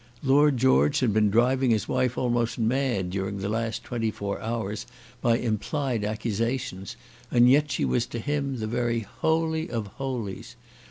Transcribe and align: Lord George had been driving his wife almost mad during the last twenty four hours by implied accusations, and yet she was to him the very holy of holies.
Lord 0.23 0.57
George 0.57 0.99
had 1.01 1.13
been 1.13 1.29
driving 1.29 1.69
his 1.69 1.87
wife 1.87 2.17
almost 2.17 2.57
mad 2.57 3.11
during 3.11 3.37
the 3.37 3.49
last 3.49 3.83
twenty 3.83 4.09
four 4.09 4.41
hours 4.41 4.87
by 5.21 5.37
implied 5.37 6.03
accusations, 6.03 6.95
and 7.29 7.47
yet 7.47 7.69
she 7.69 7.85
was 7.85 8.07
to 8.07 8.17
him 8.17 8.57
the 8.57 8.65
very 8.65 9.01
holy 9.01 9.69
of 9.69 9.85
holies. 9.99 10.55